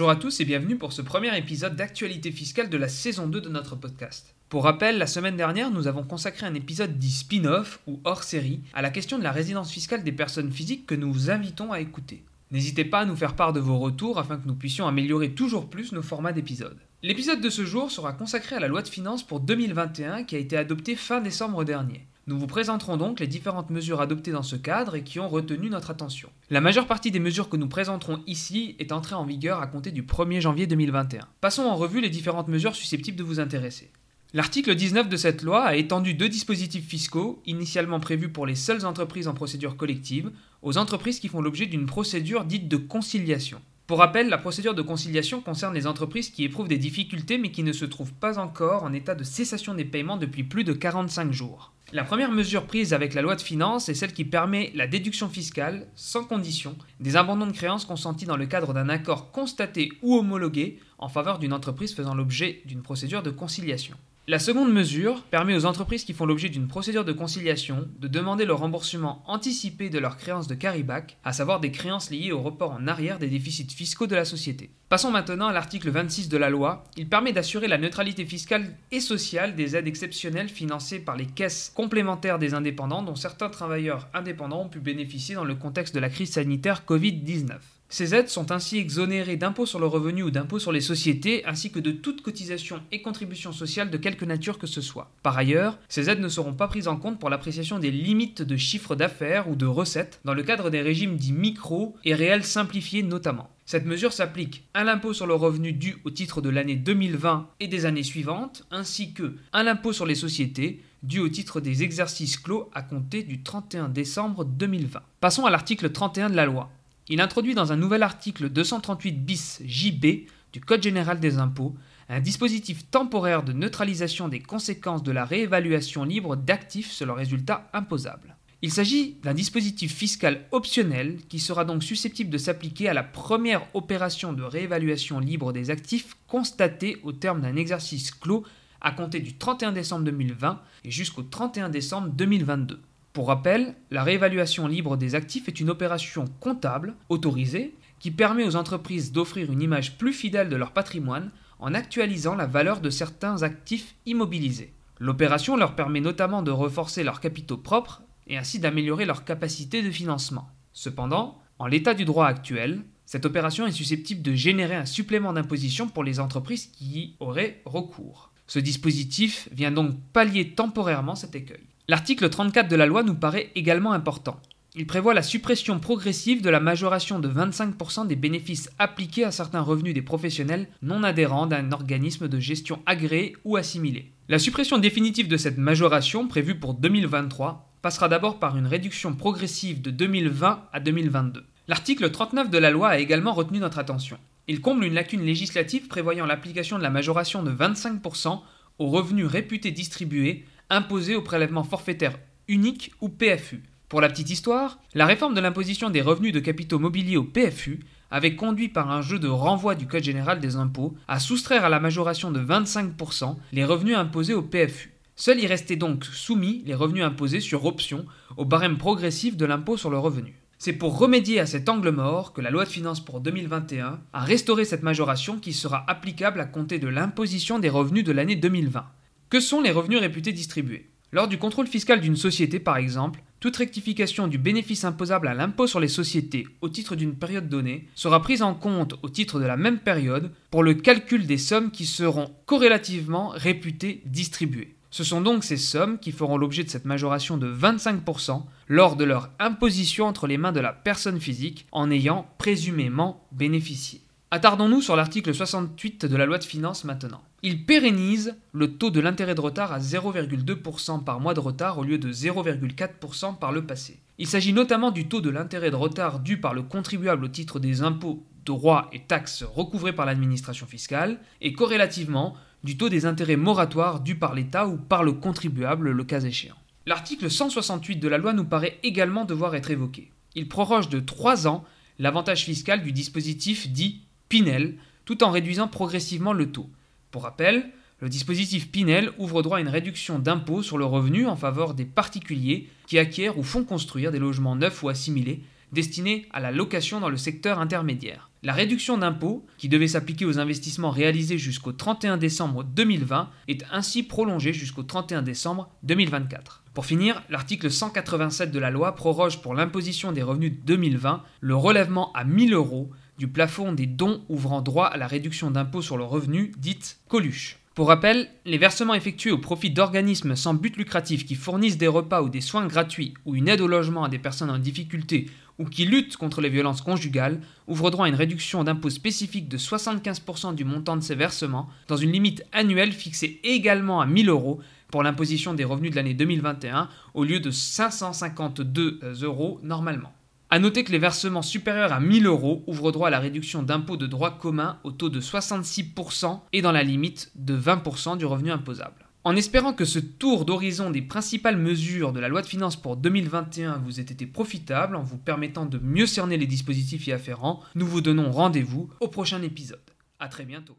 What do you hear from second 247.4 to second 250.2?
25% lors de leur imposition